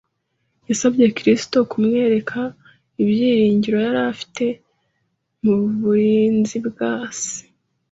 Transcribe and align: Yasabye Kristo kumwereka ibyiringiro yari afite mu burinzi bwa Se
Yasabye 0.69 1.05
Kristo 1.17 1.57
kumwereka 1.71 2.39
ibyiringiro 3.03 3.77
yari 3.85 3.99
afite 4.13 4.45
mu 5.43 5.55
burinzi 5.81 6.57
bwa 6.67 6.93
Se 7.21 7.37